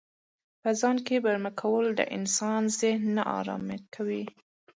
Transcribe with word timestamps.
په 0.61 0.69
څاه 0.79 0.97
کې 1.07 1.17
برمه 1.25 1.51
کول 1.61 1.85
د 1.95 2.01
انسان 2.17 2.61
ذهن 2.79 3.03
نا 3.17 3.23
ارامه 3.39 3.77
کوي. 3.93 4.23